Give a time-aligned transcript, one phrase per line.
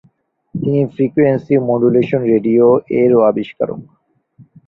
[0.55, 2.65] তিনি frequency modulation radio
[3.01, 3.79] এরও আবিষ্কারক।